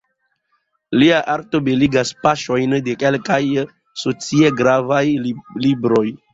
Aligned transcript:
Lia 1.01 1.19
arto 1.33 1.61
beligas 1.67 2.13
paĝojn 2.23 2.75
de 2.89 2.97
kelkaj 3.05 3.39
socie 4.07 4.53
gravaj 4.65 5.07
libroj. 5.31 6.07